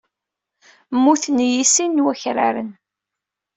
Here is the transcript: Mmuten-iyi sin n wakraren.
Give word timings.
Mmuten-iyi 0.95 1.63
sin 1.73 1.91
n 1.93 2.03
wakraren. 2.05 2.69